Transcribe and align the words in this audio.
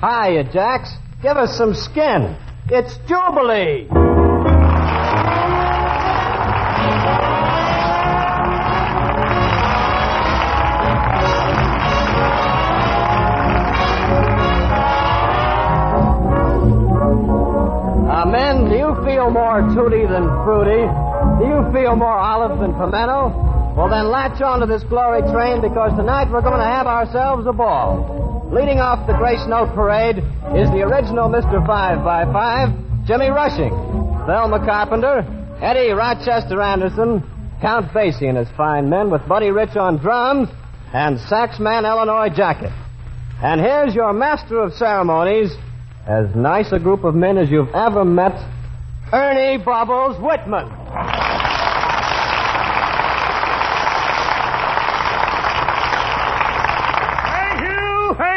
Hiya, 0.00 0.44
Jacks. 0.52 0.94
Give 1.22 1.36
us 1.36 1.58
some 1.58 1.74
skin. 1.74 2.36
It's 2.70 2.96
Jubilee. 3.08 3.88
Uh, 18.06 18.24
men, 18.26 18.70
do 18.70 18.76
you 18.76 18.94
feel 19.04 19.30
more 19.30 19.62
tooty 19.74 20.06
than 20.06 20.28
fruity? 20.44 20.86
Do 21.42 21.44
you 21.44 21.72
feel 21.72 21.96
more 21.96 22.16
olive 22.16 22.60
than 22.60 22.72
pimento? 22.74 23.34
Well, 23.76 23.88
then 23.88 24.12
latch 24.12 24.40
onto 24.42 24.66
this 24.66 24.84
glory 24.84 25.22
train 25.32 25.60
because 25.60 25.90
tonight 25.96 26.30
we're 26.30 26.42
going 26.42 26.60
to 26.60 26.64
have 26.64 26.86
ourselves 26.86 27.48
a 27.48 27.52
ball. 27.52 28.27
Leading 28.50 28.78
off 28.78 29.06
the 29.06 29.12
Grace 29.12 29.44
Note 29.46 29.74
Parade 29.74 30.18
is 30.56 30.70
the 30.72 30.80
original 30.80 31.28
Mr. 31.28 31.60
5 31.66 32.02
by 32.02 32.24
5 32.24 33.06
Jimmy 33.06 33.28
Rushing, 33.28 33.68
Thelma 34.26 34.64
Carpenter, 34.64 35.20
Eddie 35.60 35.92
Rochester 35.92 36.62
Anderson, 36.62 37.22
Count 37.60 37.92
Basie 37.92 38.26
and 38.26 38.38
his 38.38 38.48
fine 38.56 38.88
men 38.88 39.10
with 39.10 39.26
Buddy 39.28 39.50
Rich 39.50 39.76
on 39.76 39.98
drums, 39.98 40.48
and 40.94 41.18
saxman 41.18 41.84
Illinois 41.84 42.30
Jacquet. 42.34 42.72
And 43.42 43.60
here's 43.60 43.94
your 43.94 44.14
master 44.14 44.60
of 44.60 44.72
ceremonies, 44.72 45.54
as 46.06 46.34
nice 46.34 46.72
a 46.72 46.78
group 46.78 47.04
of 47.04 47.14
men 47.14 47.36
as 47.36 47.50
you've 47.50 47.74
ever 47.74 48.02
met, 48.02 48.32
Ernie 49.12 49.62
Bubbles 49.62 50.16
Whitman. 50.22 50.72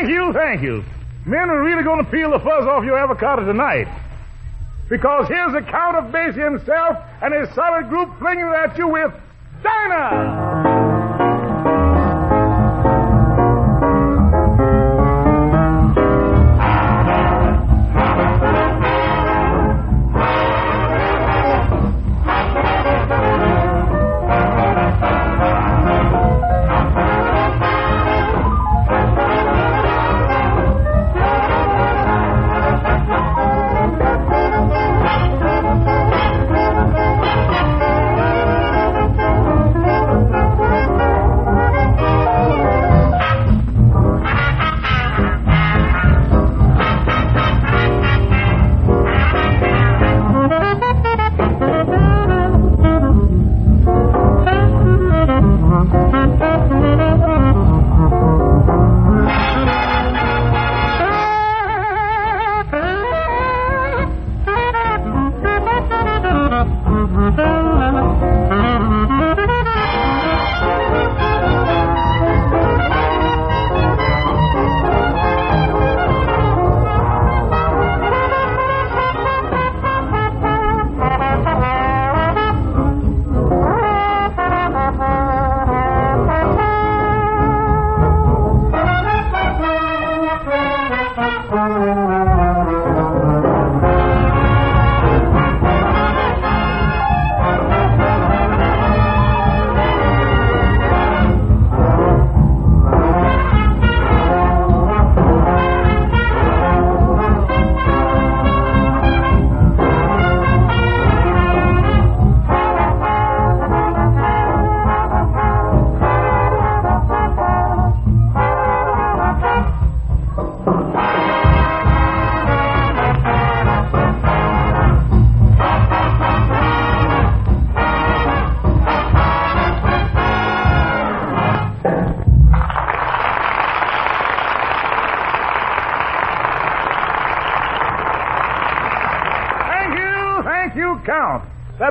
Thank 0.02 0.14
you, 0.14 0.21
thank 0.34 0.62
you. 0.62 0.84
Men 1.26 1.50
are 1.50 1.64
really 1.64 1.84
going 1.84 2.04
to 2.04 2.12
peel 2.12 2.32
the 2.32 2.40
fuzz 2.40 2.66
off 2.66 2.84
your 2.84 2.98
avocado 2.98 3.46
tonight. 3.46 3.88
Because 4.90 5.28
here's 5.28 5.54
the 5.54 5.62
Count 5.62 5.96
of 5.96 6.06
Basie 6.12 6.44
himself 6.44 6.98
and 7.22 7.34
his 7.34 7.54
solid 7.56 7.90
group 7.90 8.10
flinging 8.20 8.46
it 8.46 8.54
at 8.54 8.78
you 8.78 8.88
with 8.88 9.14
Dinah! 9.64 10.41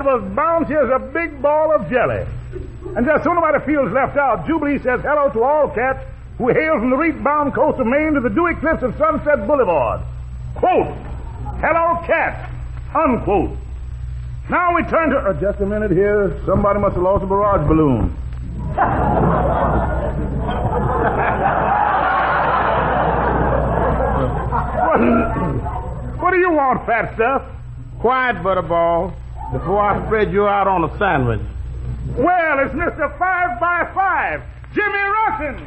Was 0.01 0.23
bouncy 0.33 0.73
as 0.73 0.89
a 0.89 0.99
big 1.13 1.43
ball 1.43 1.75
of 1.75 1.91
jelly. 1.91 2.25
And 2.97 3.05
just 3.05 3.23
so 3.23 3.35
nobody 3.35 3.63
feels 3.67 3.93
left 3.93 4.17
out, 4.17 4.47
Jubilee 4.47 4.79
says 4.79 5.03
hello 5.03 5.29
to 5.31 5.43
all 5.43 5.69
cats 5.69 6.03
who 6.39 6.49
hail 6.49 6.79
from 6.79 6.89
the 6.89 6.97
reef-bound 6.97 7.53
coast 7.53 7.79
of 7.79 7.87
Maine 7.87 8.15
to 8.15 8.21
the 8.21 8.31
dewy 8.31 8.55
cliffs 8.55 8.83
of 8.83 8.97
Sunset 8.97 9.47
Boulevard. 9.47 10.01
Quote, 10.55 10.97
hello 11.61 12.03
cats, 12.07 12.51
unquote. 12.95 13.51
Now 14.49 14.75
we 14.75 14.85
turn 14.85 15.11
to, 15.11 15.19
uh, 15.19 15.39
just 15.39 15.61
a 15.61 15.67
minute 15.67 15.91
here, 15.91 16.41
somebody 16.47 16.81
must 16.81 16.95
have 16.95 17.03
lost 17.03 17.23
a 17.23 17.27
barrage 17.27 17.69
balloon. 17.69 18.09
what 26.19 26.31
do 26.31 26.39
you 26.39 26.53
want, 26.53 26.87
fat 26.87 27.15
stuff? 27.15 27.43
Quiet, 28.01 28.37
Butterball, 28.37 29.13
before 29.53 29.81
I 29.81 30.05
spread 30.07 30.33
you 30.33 30.47
out 30.47 30.69
on 30.69 30.85
a 30.85 30.99
sandwich. 30.99 31.41
Well, 32.17 32.59
it's 32.61 32.75
Mr. 32.75 33.19
Five 33.19 33.61
by 33.61 33.91
Five, 33.95 34.43
Jimmy 34.75 34.99
Rushing. 34.99 35.65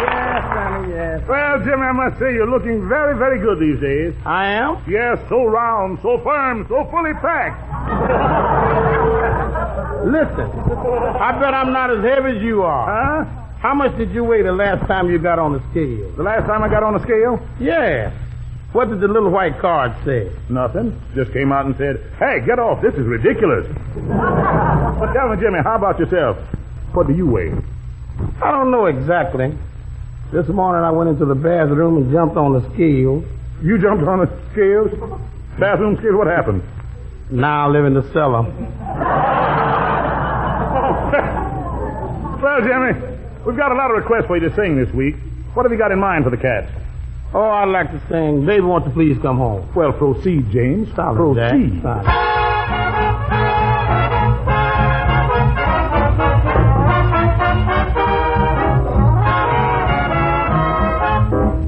Yes, 0.00 0.42
Sammy, 0.54 0.92
yes. 0.94 1.28
Well, 1.28 1.58
Jimmy, 1.64 1.82
I 1.82 1.92
must 1.92 2.18
say 2.18 2.32
you're 2.32 2.48
looking 2.48 2.88
very, 2.88 3.16
very 3.16 3.38
good 3.40 3.58
these 3.58 3.80
days. 3.80 4.14
I 4.24 4.46
am? 4.46 4.82
Yes, 4.88 5.18
so 5.28 5.44
round, 5.44 5.98
so 6.02 6.18
firm, 6.18 6.66
so 6.68 6.84
fully 6.90 7.12
packed. 7.14 7.58
Listen, 10.06 10.50
I 11.20 11.38
bet 11.38 11.54
I'm 11.54 11.72
not 11.72 11.90
as 11.90 12.02
heavy 12.02 12.36
as 12.38 12.42
you 12.42 12.62
are. 12.62 13.24
Huh? 13.24 13.24
How 13.58 13.74
much 13.74 13.94
did 13.98 14.10
you 14.12 14.24
weigh 14.24 14.42
the 14.42 14.52
last 14.52 14.86
time 14.86 15.10
you 15.10 15.18
got 15.18 15.38
on 15.38 15.52
the 15.52 15.60
scale? 15.70 16.10
The 16.12 16.22
last 16.22 16.46
time 16.46 16.62
I 16.62 16.68
got 16.68 16.82
on 16.82 16.94
the 16.94 17.02
scale? 17.02 17.38
Yeah. 17.60 18.10
What 18.72 18.88
did 18.88 19.00
the 19.00 19.08
little 19.08 19.30
white 19.30 19.58
card 19.58 19.92
say? 20.04 20.30
Nothing. 20.48 21.00
Just 21.14 21.32
came 21.32 21.50
out 21.50 21.66
and 21.66 21.76
said, 21.76 22.00
hey, 22.18 22.40
get 22.46 22.58
off. 22.58 22.80
This 22.80 22.94
is 22.94 23.04
ridiculous. 23.04 23.66
but 23.96 25.12
tell 25.12 25.28
me, 25.28 25.40
Jimmy, 25.40 25.58
how 25.62 25.74
about 25.76 25.98
yourself? 25.98 26.38
What 26.92 27.08
do 27.08 27.14
you 27.14 27.26
weigh? 27.26 27.52
I 28.42 28.50
don't 28.52 28.70
know 28.70 28.86
exactly. 28.86 29.52
This 30.30 30.46
morning 30.48 30.84
I 30.84 30.90
went 30.92 31.10
into 31.10 31.24
the 31.24 31.34
bathroom 31.34 31.96
and 31.96 32.12
jumped 32.12 32.36
on 32.36 32.52
the 32.52 32.60
scale. 32.74 33.24
You 33.62 33.78
jumped 33.78 34.04
on 34.04 34.20
the 34.20 34.30
scales? 34.52 34.90
Bathroom 35.58 35.96
scales, 35.96 36.14
what 36.14 36.28
happened? 36.28 36.62
Now 37.30 37.66
I 37.66 37.70
live 37.70 37.84
in 37.86 37.94
the 37.94 38.12
cellar. 38.12 38.46
Well, 42.40 42.62
Jimmy, 42.62 42.98
we've 43.44 43.56
got 43.56 43.70
a 43.70 43.74
lot 43.74 43.90
of 43.90 43.98
requests 43.98 44.24
for 44.26 44.38
you 44.38 44.48
to 44.48 44.56
sing 44.56 44.82
this 44.82 44.90
week. 44.94 45.14
What 45.52 45.64
have 45.64 45.72
you 45.72 45.76
got 45.76 45.92
in 45.92 45.98
mind 45.98 46.24
for 46.24 46.30
the 46.30 46.38
cats? 46.38 46.72
Oh, 47.32 47.40
I 47.42 47.64
like 47.64 47.90
to 47.92 48.02
sing. 48.08 48.44
Baby, 48.44 48.62
won't 48.62 48.86
you 48.86 48.92
please 48.92 49.16
come 49.22 49.38
home? 49.38 49.68
Well, 49.74 49.92
proceed, 49.92 50.50
James. 50.50 50.90
Stop 50.92 51.14
proceed. 51.14 51.80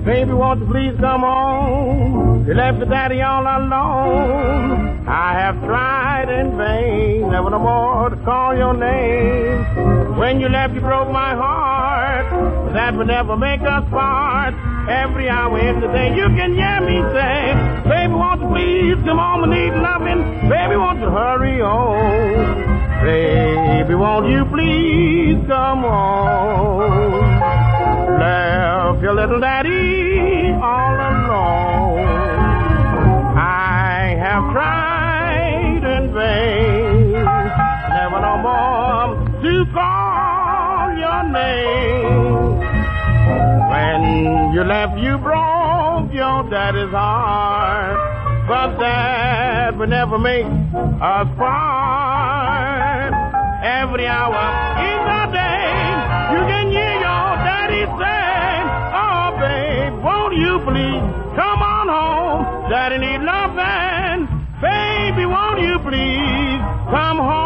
Baby, 0.05 0.32
won't 0.32 0.61
you 0.61 0.67
please 0.67 0.97
come 0.99 1.20
home? 1.20 2.44
You 2.47 2.55
left 2.55 2.81
the 2.81 2.87
daddy 2.87 3.23
all 3.23 3.43
alone. 3.43 5.06
I 5.06 5.32
have 5.38 5.61
tried 5.64 6.29
in 6.29 6.56
vain, 6.56 7.31
never 7.31 7.50
no 7.50 7.61
more 7.61 8.11
to 8.11 8.17
call 8.25 8.56
your 8.56 8.75
name. 8.75 10.17
When 10.19 10.41
you 10.41 10.49
left, 10.49 10.75
you 10.75 10.81
broke 10.81 11.11
my 11.11 11.35
heart. 11.37 12.73
That 12.75 12.97
would 12.97 13.06
never 13.06 13.37
make 13.37 13.61
us 13.62 13.88
part. 13.91 14.55
Every 14.88 15.29
hour 15.29 15.58
in 15.58 15.81
the 15.81 15.87
day, 15.88 16.14
you 16.17 16.26
can 16.34 16.55
hear 16.55 16.81
me 16.81 16.99
say, 17.14 17.55
Baby, 17.88 18.14
won't 18.14 18.40
you 18.43 18.49
please 18.49 19.05
come 19.05 19.19
home? 19.19 19.44
I 19.44 19.46
need 19.55 19.75
loving. 19.79 20.23
Baby, 20.50 20.76
won't 20.76 20.99
you 21.00 21.11
hurry 21.11 21.61
home? 21.61 22.82
Baby, 23.05 23.94
won't 23.94 24.26
you 24.29 24.44
please 24.46 25.38
come 25.46 25.82
home? 25.82 27.40
Left 28.19 29.02
your 29.02 29.14
little 29.14 29.40
daddy 29.40 30.52
all 30.61 30.94
alone. 30.94 32.06
I 33.38 34.17
have 34.19 34.44
tried 34.52 35.82
in 35.96 36.12
vain, 36.12 37.12
never 37.25 38.20
no 38.20 38.37
more 38.38 39.14
to 39.43 39.64
call 39.73 40.96
your 40.99 41.23
name. 41.32 41.81
You 44.62 44.69
left, 44.69 44.97
you 44.97 45.19
broke 45.19 46.14
your 46.14 46.49
daddy's 46.49 46.94
heart, 46.94 47.99
but 48.47 48.79
that 48.79 49.76
would 49.76 49.88
never 49.88 50.20
make 50.20 50.47
us 50.47 51.26
part. 51.37 53.12
Every 53.64 54.06
hour 54.06 54.38
in 54.87 54.99
the 55.11 55.23
day, 55.35 55.67
you 56.31 56.41
can 56.47 56.70
hear 56.70 56.94
your 56.94 57.26
daddy 57.43 57.82
say, 57.99 58.23
Oh, 59.03 59.35
babe, 59.43 59.99
won't 59.99 60.37
you 60.38 60.61
please 60.62 61.11
come 61.35 61.59
on 61.59 61.88
home? 61.91 62.70
Daddy 62.70 62.99
need 62.99 63.23
loving. 63.26 64.31
Baby, 64.62 65.26
won't 65.26 65.59
you 65.59 65.76
please 65.82 66.62
come 66.88 67.19
home? 67.19 67.42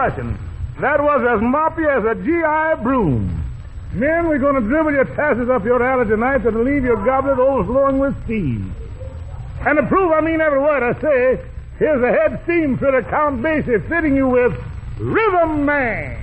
Rushing. 0.00 0.38
That 0.80 1.02
was 1.02 1.20
as 1.20 1.40
moppy 1.42 1.84
as 1.84 2.02
a 2.06 2.14
GI 2.14 2.82
broom. 2.82 3.44
Men, 3.92 4.28
we're 4.28 4.38
going 4.38 4.54
to 4.54 4.62
dribble 4.62 4.92
your 4.92 5.04
tasses 5.04 5.50
up 5.50 5.62
your 5.62 5.84
alley 5.84 6.08
tonight 6.08 6.46
and 6.46 6.64
leave 6.64 6.84
your 6.84 7.04
goblet 7.04 7.38
overflowing 7.38 7.98
with 7.98 8.16
steam. 8.24 8.74
And 9.60 9.76
to 9.76 9.86
prove 9.88 10.10
I 10.12 10.22
mean 10.22 10.40
every 10.40 10.58
word 10.58 10.82
I 10.82 10.98
say, 11.02 11.44
here's 11.78 12.02
a 12.02 12.08
head 12.08 12.40
steam 12.44 12.78
for 12.78 12.86
fitter, 12.86 13.02
Count 13.10 13.42
Basie, 13.42 13.86
fitting 13.90 14.16
you 14.16 14.26
with 14.26 14.54
Rhythm 14.96 15.66
Man. 15.66 16.16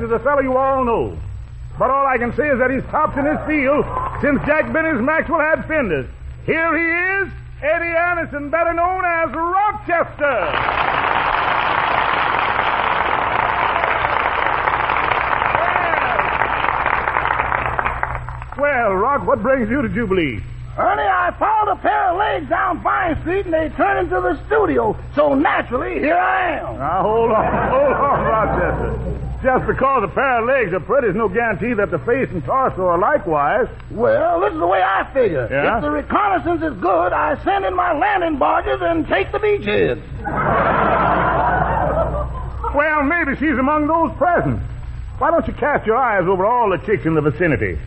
Betts 0.00 0.12
is 0.12 0.12
a 0.12 0.24
fellow 0.24 0.40
you 0.40 0.56
all 0.56 0.84
know. 0.84 1.18
But 1.78 1.90
all 1.90 2.06
I 2.06 2.16
can 2.16 2.34
say 2.34 2.48
is 2.48 2.58
that 2.58 2.70
he's 2.70 2.82
tops 2.90 3.16
in 3.18 3.24
his 3.24 3.38
field 3.46 3.84
since 4.20 4.40
Jack 4.46 4.72
Benny's 4.72 5.00
Maxwell 5.00 5.40
had 5.40 5.66
fenders. 5.66 6.08
Here 6.46 6.72
he 6.76 7.26
is, 7.26 7.32
Eddie 7.62 7.96
Anderson, 7.96 8.50
better 8.50 8.72
known 8.72 9.04
as 9.04 9.30
Rochester. 9.34 10.40
Well, 18.60 18.94
Rock, 18.94 19.26
what 19.26 19.42
brings 19.42 19.70
you 19.70 19.82
to 19.82 19.88
Jubilee? 19.88 20.42
Ernie, 20.78 21.02
I 21.02 21.34
found 21.38 21.68
a 21.68 21.76
pair 21.76 22.10
of 22.10 22.18
legs 22.18 22.48
down 22.48 22.80
Vine 22.82 23.20
Street 23.20 23.44
and 23.44 23.52
they 23.52 23.68
turned 23.76 24.08
into 24.08 24.20
the 24.20 24.40
studio. 24.46 24.96
So 25.14 25.34
naturally, 25.34 25.98
here 25.98 26.16
I 26.16 26.58
am. 26.58 26.78
Now, 26.78 27.02
hold 27.02 27.32
on. 27.32 27.44
Hold 27.70 27.92
on, 27.92 28.24
Rochester. 28.24 29.09
Just 29.42 29.66
because 29.66 30.04
a 30.04 30.08
pair 30.08 30.40
of 30.40 30.46
legs 30.46 30.72
are 30.74 30.80
pretty 30.80 31.08
is 31.08 31.16
no 31.16 31.28
guarantee 31.28 31.72
that 31.72 31.90
the 31.90 31.98
face 32.00 32.28
and 32.30 32.44
torso 32.44 32.84
are 32.86 32.98
likewise. 32.98 33.68
Well, 33.90 34.40
this 34.40 34.52
is 34.52 34.58
the 34.58 34.66
way 34.66 34.82
I 34.82 35.10
figure. 35.14 35.48
Yeah? 35.50 35.76
If 35.76 35.82
the 35.82 35.90
reconnaissance 35.90 36.62
is 36.62 36.74
good, 36.80 37.12
I 37.14 37.42
send 37.42 37.64
in 37.64 37.74
my 37.74 37.92
landing 37.96 38.38
barges 38.38 38.80
and 38.82 39.06
take 39.08 39.32
the 39.32 39.38
beachhead. 39.38 40.02
Well, 42.74 43.02
maybe 43.02 43.34
she's 43.36 43.58
among 43.58 43.88
those 43.88 44.16
present. 44.16 44.60
Why 45.18 45.30
don't 45.32 45.46
you 45.46 45.52
cast 45.54 45.86
your 45.86 45.96
eyes 45.96 46.26
over 46.26 46.46
all 46.46 46.70
the 46.70 46.78
chicks 46.78 47.04
in 47.04 47.14
the 47.14 47.20
vicinity? 47.20 47.78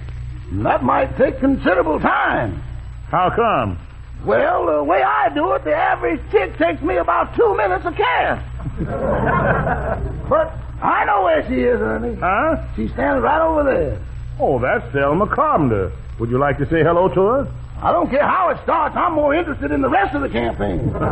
That 0.52 0.84
might 0.84 1.16
take 1.18 1.40
considerable 1.40 2.00
time. 2.00 2.62
How 3.08 3.30
come? 3.30 3.80
Well, 4.26 4.66
the 4.66 4.84
way 4.84 5.02
I 5.02 5.30
do 5.34 5.54
it, 5.54 5.64
the 5.64 5.74
average 5.74 6.20
chick 6.32 6.58
takes 6.58 6.82
me 6.82 6.98
about 6.98 7.34
two 7.36 7.56
minutes 7.56 7.84
to 7.86 7.92
cast. 7.94 8.46
but 10.30 10.54
I 10.84 11.06
know 11.06 11.24
where 11.24 11.48
she 11.48 11.56
is, 11.62 11.80
Ernie. 11.80 12.16
Huh? 12.20 12.58
She's 12.76 12.92
standing 12.92 13.24
right 13.24 13.42
over 13.42 13.64
there. 13.64 14.00
Oh, 14.40 14.60
that's 14.60 14.92
Selma 14.92 15.28
Carpenter. 15.28 15.92
Would 16.20 16.30
you 16.30 16.38
like 16.38 16.58
to 16.58 16.66
say 16.70 16.84
hello 16.84 17.08
to 17.08 17.22
her? 17.22 17.48
I 17.82 17.92
don't 17.92 18.10
care 18.10 18.28
how 18.28 18.50
it 18.50 18.58
starts. 18.64 18.96
I'm 18.96 19.14
more 19.14 19.34
interested 19.34 19.72
in 19.72 19.82
the 19.82 19.90
rest 19.90 20.14
of 20.16 20.22
the 20.22 20.30
campaign. 20.30 20.94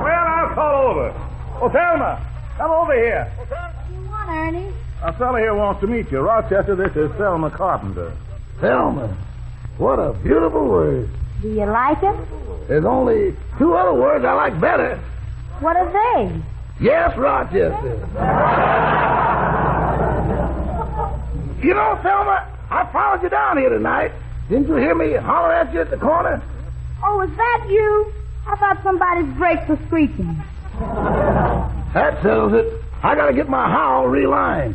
Well, 0.00 0.26
I'll 0.26 0.54
call 0.54 0.74
over. 0.90 1.14
Oh, 1.60 1.70
Selma, 1.72 2.26
come 2.56 2.70
over 2.70 2.94
here. 2.94 3.30
What 3.36 3.48
do 3.88 3.94
you 3.94 4.08
want, 4.08 4.30
Ernie? 4.30 4.72
A 5.02 5.12
fellow 5.12 5.36
here 5.38 5.54
wants 5.54 5.80
to 5.82 5.86
meet 5.86 6.10
you. 6.10 6.20
Rochester, 6.20 6.74
this 6.74 6.94
is 6.96 7.10
Selma 7.18 7.50
Carpenter. 7.50 8.12
Selma. 8.60 9.08
What 9.78 9.98
a 9.98 10.12
beautiful 10.14 10.68
word. 10.68 11.08
Do 11.42 11.48
you 11.48 11.66
like 11.66 12.02
it? 12.02 12.16
There's 12.68 12.84
only 12.84 13.36
two 13.58 13.74
other 13.74 13.92
words 13.94 14.24
I 14.24 14.32
like 14.32 14.58
better. 14.60 14.96
What 15.60 15.76
are 15.76 15.90
they? 15.92 16.40
Yes, 16.80 17.16
Rochester. 17.16 17.76
you 21.62 21.74
know, 21.74 21.98
Selma, 22.02 22.48
I 22.70 22.88
followed 22.90 23.22
you 23.22 23.28
down 23.28 23.58
here 23.58 23.68
tonight. 23.68 24.12
Didn't 24.48 24.66
you 24.68 24.76
hear 24.76 24.94
me 24.94 25.12
holler 25.14 25.52
at 25.52 25.72
you 25.74 25.82
at 25.82 25.90
the 25.90 25.98
corner? 25.98 26.42
Oh, 27.04 27.20
is 27.20 27.30
that 27.36 27.66
you? 27.68 28.12
I 28.46 28.56
thought 28.56 28.82
somebody's 28.82 29.32
brakes 29.36 29.68
were 29.68 29.78
squeaking. 29.86 30.42
That 31.92 32.22
settles 32.22 32.54
it. 32.54 32.82
I 33.02 33.14
gotta 33.14 33.34
get 33.34 33.48
my 33.48 33.68
howl 33.68 34.06
relined. 34.08 34.74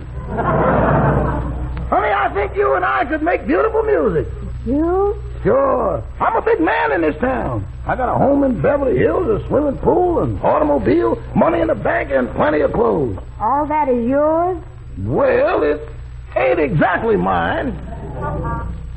Honey, 1.90 2.10
I 2.10 2.32
think 2.34 2.56
you 2.56 2.76
and 2.76 2.86
I 2.86 3.06
could 3.06 3.24
make 3.24 3.48
beautiful 3.48 3.84
music. 3.84 4.28
You? 4.66 5.22
Sure. 5.46 6.04
I'm 6.20 6.36
a 6.36 6.42
big 6.42 6.60
man 6.60 6.92
in 6.92 7.02
this 7.02 7.16
town. 7.22 7.64
I 7.86 7.96
got 7.96 8.10
a 8.10 8.18
home 8.18 8.44
in 8.44 8.60
Beverly 8.62 8.98
Hills, 8.98 9.28
a 9.28 9.48
swimming 9.48 9.78
pool, 9.78 10.24
an 10.24 10.40
automobile, 10.42 11.22
money 11.36 11.60
in 11.62 11.68
the 11.68 11.76
bank, 11.76 12.10
and 12.12 12.28
plenty 12.34 12.62
of 12.62 12.74
clothes. 12.74 13.20
All 13.40 13.68
that 13.68 13.88
is 13.88 14.10
yours? 14.10 14.58
Well, 14.98 15.62
it 15.62 15.88
ain't 16.36 16.60
exactly 16.60 17.16
mine. 17.16 17.78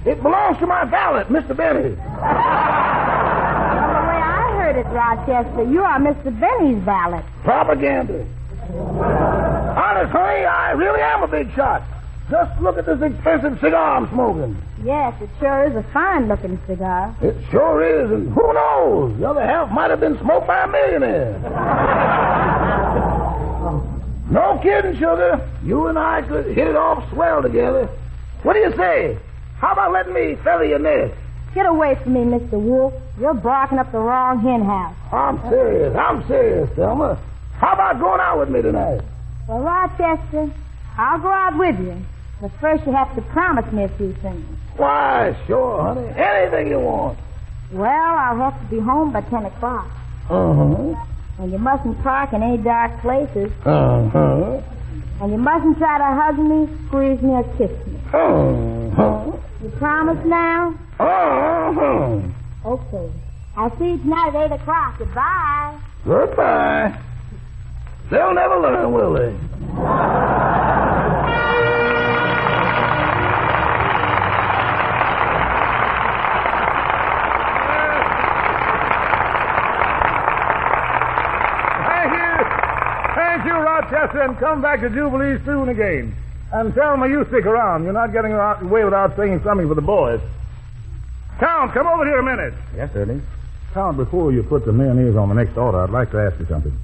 It 0.06 0.22
belongs 0.22 0.56
to 0.60 0.66
my 0.66 0.84
valet, 0.86 1.24
Mr. 1.24 1.54
Benny. 1.54 1.90
The 1.90 1.90
way 1.90 1.98
I 4.24 4.54
heard 4.56 4.76
it, 4.76 4.86
Rochester, 4.86 5.64
you 5.70 5.82
are 5.82 5.98
Mr. 5.98 6.40
Benny's 6.40 6.82
valet. 6.82 7.22
Propaganda. 7.44 8.24
Honest, 8.72 10.12
honey, 10.12 10.46
I 10.46 10.70
really 10.72 11.00
am 11.02 11.24
a 11.24 11.28
big 11.28 11.54
shot. 11.54 11.82
Just 12.30 12.60
look 12.60 12.76
at 12.76 12.84
this 12.84 13.00
expensive 13.00 13.58
cigar 13.60 13.96
I'm 13.96 14.08
smoking. 14.10 14.56
Yes, 14.84 15.14
it 15.22 15.30
sure 15.40 15.64
is 15.64 15.74
a 15.74 15.82
fine-looking 15.94 16.60
cigar. 16.66 17.14
It 17.22 17.34
sure 17.50 17.82
is, 17.82 18.10
and 18.10 18.30
who 18.32 18.52
knows? 18.52 19.18
The 19.18 19.30
other 19.30 19.44
half 19.46 19.70
might 19.70 19.90
have 19.90 20.00
been 20.00 20.18
smoked 20.20 20.46
by 20.46 20.64
a 20.64 20.68
millionaire. 20.68 21.38
no 24.30 24.58
kidding, 24.62 24.94
sugar. 24.94 25.40
You 25.64 25.86
and 25.86 25.98
I 25.98 26.20
could 26.20 26.46
hit 26.46 26.68
it 26.68 26.76
off 26.76 27.10
swell 27.12 27.40
together. 27.42 27.88
What 28.42 28.52
do 28.52 28.58
you 28.60 28.76
say? 28.76 29.18
How 29.56 29.72
about 29.72 29.92
letting 29.92 30.12
me 30.12 30.36
feather 30.44 30.66
your 30.66 30.78
nest? 30.78 31.14
Get 31.54 31.64
away 31.64 31.94
from 31.94 32.12
me, 32.12 32.20
Mr. 32.20 32.60
Wolf. 32.60 32.92
You're 33.18 33.34
barking 33.34 33.78
up 33.78 33.90
the 33.90 33.98
wrong 33.98 34.40
hen 34.40 34.62
house. 34.64 34.94
I'm 35.10 35.40
serious. 35.48 35.96
I'm 35.96 36.26
serious, 36.28 36.68
Selma. 36.76 37.18
How 37.54 37.72
about 37.72 37.98
going 37.98 38.20
out 38.20 38.38
with 38.38 38.50
me 38.50 38.60
tonight? 38.60 39.00
Well, 39.48 39.60
Rochester, 39.60 40.50
I'll 40.98 41.18
go 41.18 41.32
out 41.32 41.56
with 41.56 41.80
you. 41.80 41.96
But 42.40 42.52
first 42.60 42.86
you 42.86 42.92
have 42.92 43.14
to 43.16 43.22
promise 43.22 43.70
me 43.72 43.84
a 43.84 43.88
few 43.88 44.12
things. 44.14 44.46
Why, 44.76 45.36
sure, 45.46 45.82
honey. 45.82 46.08
Anything 46.16 46.68
you 46.68 46.78
want. 46.78 47.18
Well, 47.72 47.88
I'll 47.90 48.38
have 48.38 48.60
to 48.60 48.66
be 48.66 48.78
home 48.80 49.12
by 49.12 49.22
10 49.22 49.44
o'clock. 49.46 49.90
Uh-huh. 50.30 50.94
And 51.38 51.52
you 51.52 51.58
mustn't 51.58 52.00
park 52.02 52.32
in 52.32 52.42
any 52.42 52.58
dark 52.58 53.00
places. 53.00 53.50
Uh-huh. 53.64 54.62
And 55.20 55.32
you 55.32 55.38
mustn't 55.38 55.78
try 55.78 55.98
to 55.98 56.04
hug 56.04 56.38
me, 56.38 56.68
squeeze 56.86 57.20
me, 57.20 57.30
or 57.30 57.44
kiss 57.56 57.86
me. 57.86 57.98
Uh-huh. 58.12 59.32
You 59.62 59.70
promise 59.78 60.24
now? 60.24 60.74
Uh-huh. 61.00 62.20
Okay. 62.64 63.12
I'll 63.56 63.76
see 63.78 63.90
you 63.90 63.98
tonight 63.98 64.34
at 64.34 64.52
8 64.52 64.60
o'clock. 64.60 64.98
Goodbye. 64.98 65.80
Goodbye. 66.04 66.98
They'll 68.10 68.32
never 68.34 68.60
learn, 68.60 68.92
will 68.92 69.12
they? 69.14 70.67
Rochester, 83.90 84.20
and 84.20 84.38
come 84.38 84.60
back 84.60 84.80
to 84.80 84.90
Jubilee 84.90 85.38
soon 85.44 85.68
again. 85.68 86.14
And 86.52 86.74
Selma, 86.74 87.08
you 87.08 87.24
stick 87.26 87.46
around. 87.46 87.84
You're 87.84 87.92
not 87.92 88.12
getting 88.12 88.32
away 88.32 88.84
without 88.84 89.16
singing 89.16 89.42
something 89.42 89.68
for 89.68 89.74
the 89.74 89.82
boys. 89.82 90.20
Count, 91.38 91.72
come 91.72 91.86
over 91.86 92.04
here 92.04 92.18
a 92.18 92.22
minute. 92.22 92.54
Yes, 92.76 92.90
Ernie. 92.94 93.22
Count, 93.72 93.96
before 93.96 94.32
you 94.32 94.42
put 94.42 94.64
the 94.64 94.72
mayonnaise 94.72 95.16
on 95.16 95.28
the 95.28 95.34
next 95.34 95.56
order, 95.56 95.82
I'd 95.82 95.90
like 95.90 96.10
to 96.10 96.18
ask 96.18 96.38
you 96.38 96.46
something. 96.46 96.76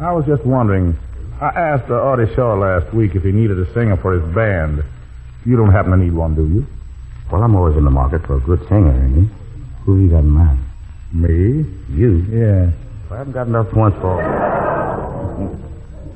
I 0.00 0.12
was 0.12 0.26
just 0.26 0.44
wondering. 0.44 0.96
I 1.40 1.46
asked 1.48 1.90
uh, 1.90 1.94
Artie 1.94 2.34
Shaw 2.34 2.54
last 2.54 2.92
week 2.92 3.14
if 3.14 3.22
he 3.22 3.32
needed 3.32 3.58
a 3.58 3.72
singer 3.72 3.96
for 3.96 4.18
his 4.18 4.34
band. 4.34 4.82
You 5.46 5.56
don't 5.56 5.70
happen 5.70 5.92
to 5.92 5.96
need 5.96 6.12
one, 6.12 6.34
do 6.34 6.46
you? 6.46 6.66
Well, 7.30 7.42
I'm 7.42 7.54
always 7.54 7.76
in 7.76 7.84
the 7.84 7.90
market 7.90 8.26
for 8.26 8.36
a 8.36 8.40
good 8.40 8.60
singer, 8.68 8.90
Ernie. 8.90 9.28
Who 9.84 10.00
you 10.00 10.10
got 10.10 10.20
in 10.20 10.30
mind? 10.30 10.58
Me? 11.12 11.64
You? 11.90 12.18
Yeah. 12.30 12.70
I 13.10 13.18
haven't 13.18 13.32
got 13.32 13.46
enough 13.46 13.70
points 13.70 13.98
for. 14.00 14.67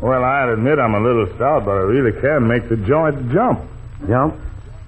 Well, 0.02 0.24
I'll 0.24 0.52
admit 0.52 0.80
I'm 0.80 0.96
a 0.96 1.00
little 1.00 1.32
stout, 1.36 1.64
but 1.64 1.70
I 1.70 1.82
really 1.82 2.10
can 2.20 2.48
make 2.48 2.68
the 2.68 2.76
joint 2.76 3.30
jump. 3.30 3.60
Jump. 4.08 4.34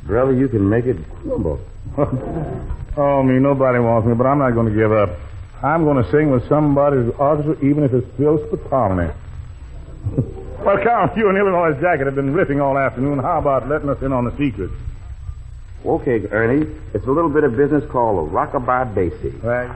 Brother, 0.02 0.35
you 0.35 0.49
can 0.49 0.68
make 0.68 0.87
it 0.87 0.97
crumble. 1.23 1.61
oh, 2.97 3.23
me, 3.23 3.38
nobody 3.38 3.78
wants 3.78 4.09
me, 4.09 4.14
but 4.14 4.26
I'm 4.26 4.40
not 4.40 4.50
going 4.50 4.66
to 4.66 4.75
give 4.75 4.90
up. 4.90 5.11
I'm 5.62 5.85
going 5.85 6.02
to 6.02 6.11
sing 6.11 6.33
with 6.33 6.49
somebody's 6.49 7.14
orchestra, 7.16 7.56
even 7.64 7.85
if 7.85 7.94
it's 7.94 8.06
Phil 8.16 8.38
Spitalny. 8.38 9.14
well, 10.64 10.83
Count, 10.83 11.16
you 11.16 11.28
and 11.28 11.38
Illinois 11.38 11.80
Jacquet 11.80 12.06
have 12.06 12.16
been 12.16 12.35
riffing 12.35 12.61
all 12.61 12.76
afternoon. 12.76 13.21
How 13.21 13.38
about 13.38 13.68
letting 13.68 13.90
us 13.90 14.02
in 14.02 14.12
on 14.12 14.25
the 14.25 14.37
secret? 14.37 14.73
Okay, 15.87 16.26
Ernie. 16.26 16.66
It's 16.92 17.06
a 17.06 17.11
little 17.11 17.30
bit 17.30 17.44
of 17.44 17.56
business 17.56 17.88
called 17.88 18.18
a 18.18 18.30
Rock-a-Bye 18.33 18.87
Basie. 18.87 19.40
Right. 19.44 19.71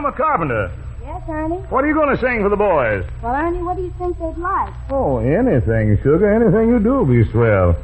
Thelma 0.00 0.16
Carpenter, 0.16 0.70
Yes, 1.04 1.22
Ernie? 1.28 1.56
what 1.68 1.84
are 1.84 1.86
you 1.86 1.92
going 1.92 2.16
to 2.16 2.18
sing 2.22 2.40
for 2.40 2.48
the 2.48 2.56
boys? 2.56 3.04
Well, 3.22 3.34
Ernie, 3.34 3.62
what 3.62 3.76
do 3.76 3.82
you 3.82 3.92
think 3.98 4.18
they'd 4.18 4.38
like? 4.38 4.72
Oh, 4.88 5.18
anything, 5.18 5.98
sugar. 5.98 6.26
Anything 6.32 6.70
you 6.70 6.78
do 6.78 6.94
will 6.94 7.04
be 7.04 7.30
swell. 7.30 7.76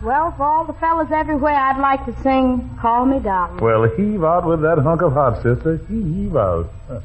Well, 0.00 0.30
for 0.36 0.44
all 0.44 0.64
the 0.64 0.74
fellas 0.74 1.10
everywhere, 1.10 1.56
I'd 1.56 1.80
like 1.80 2.06
to 2.06 2.14
sing 2.22 2.70
Call 2.80 3.04
Me 3.06 3.18
Darling. 3.18 3.58
Well, 3.58 3.82
heave 3.96 4.22
out 4.22 4.46
with 4.46 4.60
that 4.62 4.78
hunk 4.78 5.02
of 5.02 5.12
hot, 5.14 5.42
sister. 5.42 5.78
Heave 5.88 6.36
out. 6.36 6.70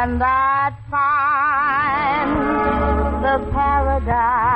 And 0.00 0.22
I'd 0.22 0.76
find 0.88 2.30
the 3.24 3.50
paradise 3.50 4.47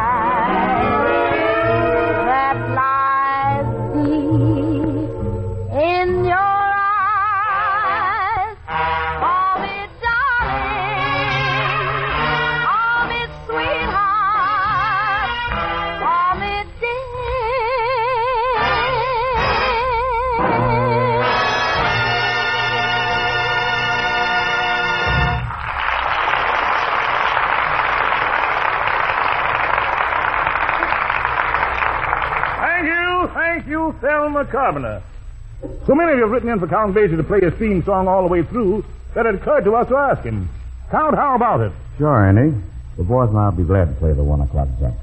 So 35.87 35.95
many 35.95 36.13
of 36.13 36.19
you 36.19 36.23
have 36.23 36.31
written 36.31 36.49
in 36.49 36.59
for 36.59 36.67
Count 36.67 36.95
Basie 36.95 37.17
to 37.17 37.23
play 37.23 37.41
his 37.41 37.55
theme 37.55 37.85
song 37.85 38.09
all 38.09 38.23
the 38.23 38.29
way 38.29 38.43
through 38.43 38.85
that 39.15 39.27
it 39.27 39.35
occurred 39.35 39.65
to 39.65 39.75
us 39.77 39.89
to 39.89 39.97
ask 39.97 40.23
him. 40.23 40.49
Count, 40.91 41.15
how 41.15 41.37
about 41.37 41.61
it? 41.61 41.73
Sure, 41.99 42.09
Ernie. 42.09 42.55
The 42.97 43.05
boys 43.05 43.31
and 43.31 43.39
I'll 43.39 43.53
be 43.53 43.63
glad 43.63 43.89
to 43.89 43.95
play 43.95 44.13
the 44.13 44.23
one 44.25 44.41
o'clock 44.41 44.69
jump. 44.81 44.97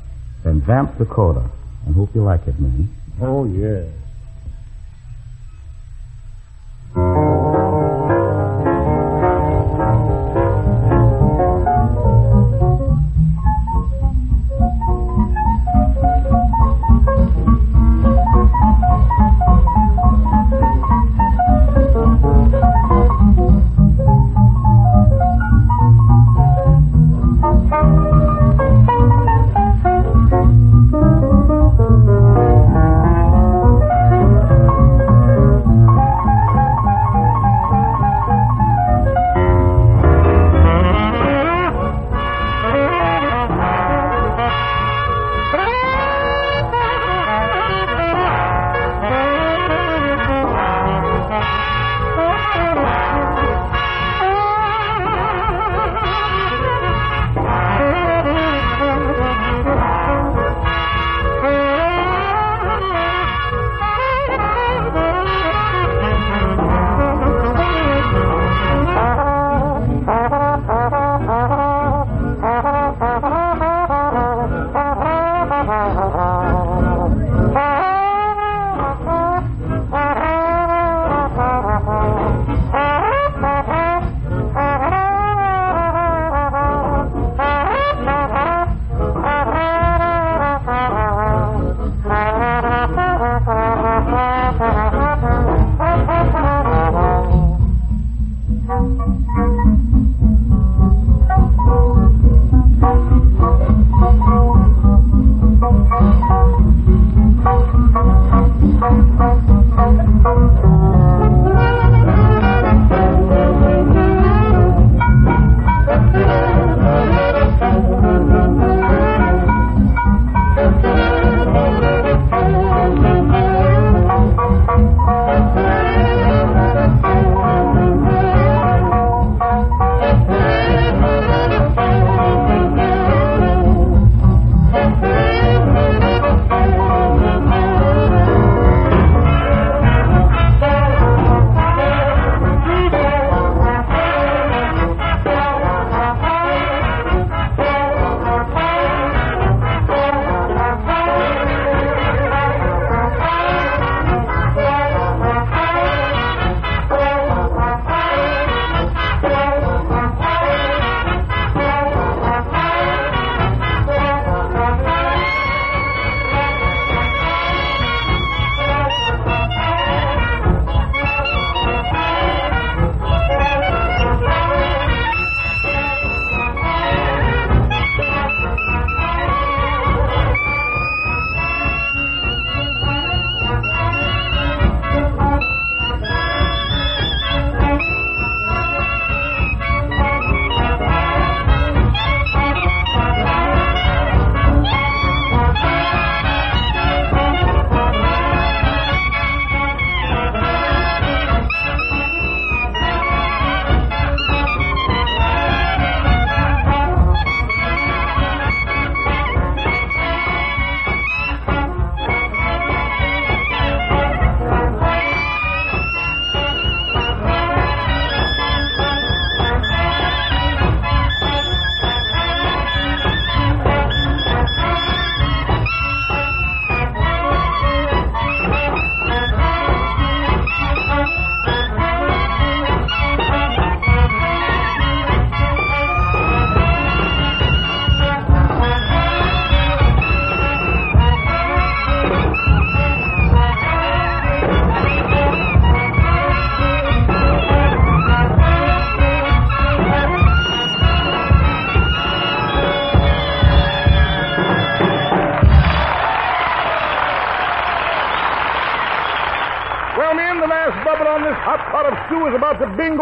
From 0.44 0.62
Vamp, 0.62 0.98
Dakota. 0.98 1.50
And 1.86 1.96
hope 1.96 2.14
you 2.14 2.24
like 2.24 2.48
it, 2.48 2.60
man. 2.60 2.90
Oh, 3.22 3.46
yeah. 3.46 3.84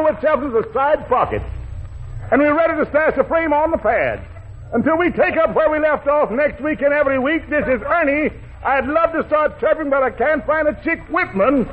Itself 0.05 0.43
into 0.43 0.61
the 0.61 0.71
side 0.71 1.07
pocket. 1.07 1.41
And 2.31 2.39
we're 2.39 2.55
ready 2.55 2.75
to 2.75 2.87
stash 2.91 3.15
the 3.15 3.23
frame 3.23 3.53
on 3.53 3.71
the 3.71 3.79
pad. 3.79 4.23
Until 4.73 4.97
we 4.97 5.09
take 5.09 5.35
up 5.37 5.55
where 5.55 5.71
we 5.71 5.79
left 5.79 6.07
off 6.07 6.29
next 6.29 6.61
week 6.61 6.81
and 6.81 6.93
every 6.93 7.17
week, 7.17 7.49
this 7.49 7.65
is 7.65 7.81
Ernie. 7.81 8.29
I'd 8.63 8.85
love 8.85 9.13
to 9.13 9.25
start 9.27 9.59
chirping, 9.59 9.89
but 9.89 10.03
I 10.03 10.11
can't 10.11 10.45
find 10.45 10.67
a 10.67 10.79
chick 10.83 11.01
Whitman. 11.09 11.67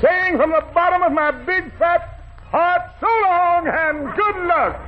Saying 0.00 0.38
from 0.38 0.50
the 0.50 0.64
bottom 0.74 1.02
of 1.02 1.12
my 1.12 1.30
big 1.30 1.70
fat 1.78 2.20
heart, 2.50 2.82
so 2.98 3.06
long 3.06 3.68
and 3.68 4.16
good 4.16 4.36
luck. 4.48 4.80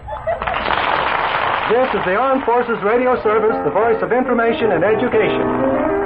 This 1.68 1.88
is 1.94 2.05
the 2.07 2.16
Armed 2.16 2.44
Forces 2.44 2.83
Radio 2.83 3.20
Service, 3.22 3.57
the 3.64 3.70
voice 3.70 4.02
of 4.02 4.12
information 4.12 4.72
and 4.72 4.83
education. 4.83 5.96